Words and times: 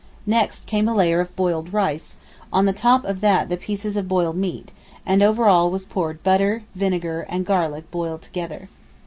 Next 0.25 0.65
came 0.65 0.87
a 0.87 0.95
layer 0.95 1.19
of 1.19 1.35
boiled 1.35 1.71
rice, 1.73 2.17
on 2.51 2.65
the 2.65 2.73
top 2.73 3.05
of 3.05 3.21
that 3.21 3.49
the 3.49 3.55
pieces 3.57 3.95
of 3.95 4.07
boiled 4.07 4.35
meat, 4.35 4.71
and 5.05 5.21
over 5.21 5.45
all 5.45 5.69
was 5.69 5.85
poured 5.85 6.23
butter, 6.23 6.63
vinegar 6.73 7.27
and 7.29 7.45
garlic 7.45 7.91
boiled 7.91 8.23
together. 8.23 8.67